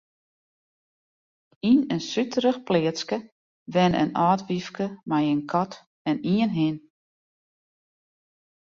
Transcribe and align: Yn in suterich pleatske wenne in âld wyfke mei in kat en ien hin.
Yn 1.69 1.79
in 1.95 2.01
suterich 2.11 2.59
pleatske 2.67 3.17
wenne 3.73 3.97
in 4.03 4.11
âld 4.27 4.41
wyfke 4.47 4.85
mei 5.09 5.25
in 5.33 5.41
kat 5.51 5.73
en 6.09 6.17
ien 6.35 6.53
hin. 6.57 6.77